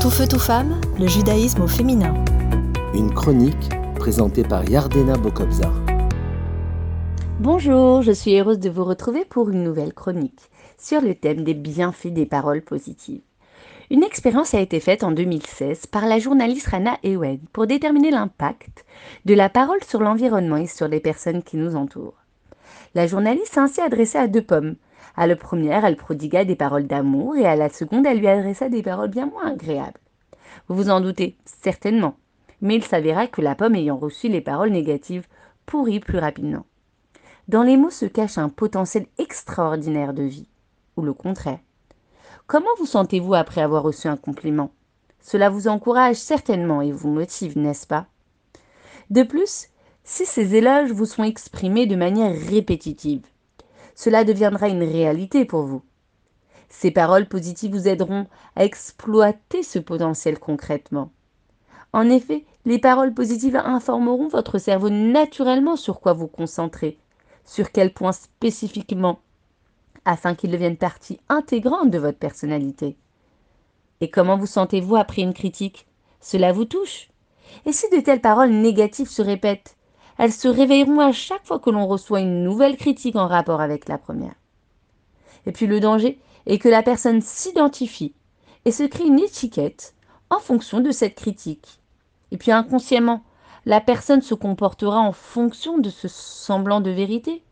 [0.00, 2.14] Tout feu, tout femme, le judaïsme au féminin.
[2.94, 5.74] Une chronique présentée par Yardena Bokobzar.
[7.38, 11.52] Bonjour, je suis heureuse de vous retrouver pour une nouvelle chronique sur le thème des
[11.52, 13.20] bienfaits des paroles positives.
[13.90, 18.86] Une expérience a été faite en 2016 par la journaliste Rana Ewen pour déterminer l'impact
[19.26, 22.24] de la parole sur l'environnement et sur les personnes qui nous entourent.
[22.94, 24.76] La journaliste s'est ainsi adressée à deux pommes,
[25.16, 28.68] à la première, elle prodigua des paroles d'amour et à la seconde, elle lui adressa
[28.68, 30.00] des paroles bien moins agréables.
[30.68, 32.16] Vous vous en doutez, certainement.
[32.60, 35.26] Mais il s'avéra que la pomme ayant reçu les paroles négatives
[35.66, 36.66] pourrit plus rapidement.
[37.48, 40.48] Dans les mots se cache un potentiel extraordinaire de vie,
[40.96, 41.58] ou le contraire.
[42.46, 44.70] Comment vous sentez-vous après avoir reçu un compliment?
[45.20, 48.06] Cela vous encourage certainement et vous motive, n'est-ce pas?
[49.10, 49.68] De plus,
[50.04, 53.26] si ces éloges vous sont exprimés de manière répétitive,
[54.00, 55.82] cela deviendra une réalité pour vous.
[56.70, 61.10] Ces paroles positives vous aideront à exploiter ce potentiel concrètement.
[61.92, 66.96] En effet, les paroles positives informeront votre cerveau naturellement sur quoi vous concentrer,
[67.44, 69.20] sur quel point spécifiquement,
[70.06, 72.96] afin qu'ils deviennent partie intégrante de votre personnalité.
[74.00, 75.86] Et comment vous sentez-vous après une critique?
[76.22, 77.10] Cela vous touche?
[77.66, 79.76] Et si de telles paroles négatives se répètent
[80.20, 83.88] elles se réveilleront à chaque fois que l'on reçoit une nouvelle critique en rapport avec
[83.88, 84.34] la première.
[85.46, 88.12] Et puis le danger est que la personne s'identifie
[88.66, 89.94] et se crée une étiquette
[90.28, 91.80] en fonction de cette critique.
[92.32, 93.24] Et puis inconsciemment,
[93.64, 97.42] la personne se comportera en fonction de ce semblant de vérité.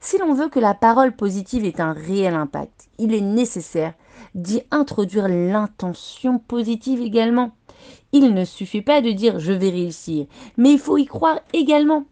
[0.00, 3.94] Si l'on veut que la parole positive ait un réel impact, il est nécessaire
[4.34, 7.52] d'y introduire l'intention positive également.
[8.12, 12.04] Il ne suffit pas de dire je vais réussir, mais il faut y croire également.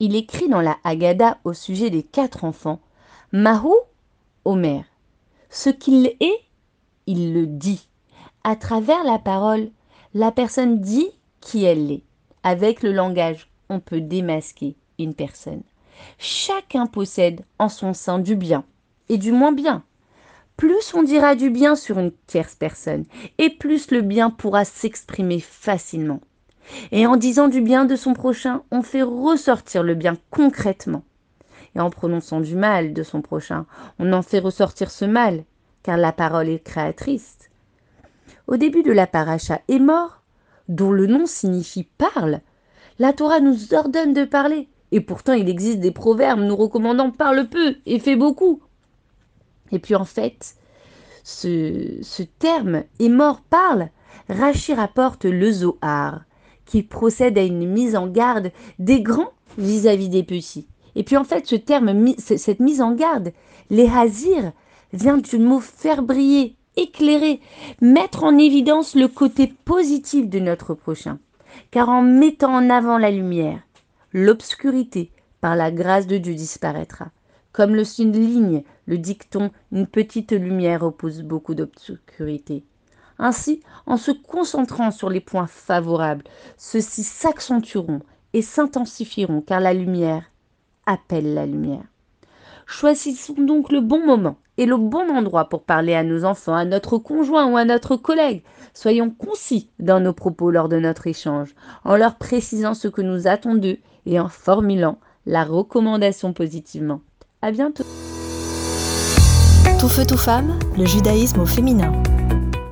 [0.00, 2.80] Il écrit dans la Haggadah au sujet des quatre enfants
[3.32, 3.74] Mahu
[4.44, 4.84] Omer.
[5.50, 6.40] Ce qu'il est,
[7.06, 7.88] il le dit.
[8.44, 9.70] À travers la parole,
[10.14, 12.02] la personne dit qui elle est.
[12.42, 15.62] Avec le langage, on peut démasquer une personne.
[16.18, 18.64] Chacun possède en son sein du bien
[19.08, 19.84] et du moins bien
[20.58, 23.04] plus on dira du bien sur une tierce personne,
[23.38, 26.20] et plus le bien pourra s'exprimer facilement.
[26.90, 31.04] Et en disant du bien de son prochain, on fait ressortir le bien concrètement.
[31.76, 33.66] Et en prononçant du mal de son prochain,
[34.00, 35.44] on en fait ressortir ce mal,
[35.84, 37.38] car la parole est créatrice.
[38.48, 40.22] Au début de la paracha mort,
[40.68, 42.40] dont le nom signifie parle,
[42.98, 44.68] la Torah nous ordonne de parler.
[44.92, 48.60] Et pourtant, il existe des proverbes nous recommandant parle peu et fais beaucoup.
[49.70, 50.56] Et puis en fait,
[51.24, 53.90] ce, terme est mort parle,
[54.28, 56.22] Rachi rapporte le Zohar,
[56.64, 60.66] qui procède à une mise en garde des grands vis-à-vis des petits.
[60.94, 63.32] Et puis en fait, ce terme, cette mise en garde,
[63.70, 64.52] les hazir,
[64.92, 67.40] vient du mot faire briller, éclairer,
[67.80, 71.18] mettre en évidence le côté positif de notre prochain.
[71.70, 73.60] Car en mettant en avant la lumière,
[74.12, 75.10] l'obscurité,
[75.40, 77.10] par la grâce de Dieu, disparaîtra.
[77.52, 77.82] Comme le
[78.12, 82.64] ligne, le dicton, une petite lumière oppose beaucoup d'obscurité.
[83.18, 86.24] Ainsi, en se concentrant sur les points favorables,
[86.56, 88.00] ceux-ci s'accentueront
[88.32, 90.30] et s'intensifieront car la lumière
[90.86, 91.84] appelle la lumière.
[92.70, 96.66] Choisissons donc le bon moment et le bon endroit pour parler à nos enfants, à
[96.66, 98.42] notre conjoint ou à notre collègue.
[98.74, 103.26] Soyons concis dans nos propos lors de notre échange, en leur précisant ce que nous
[103.26, 107.00] attendons d'eux et en formulant la recommandation positivement.
[107.40, 107.84] À bientôt.
[109.80, 111.90] Tout feu, tout femme, le judaïsme au féminin.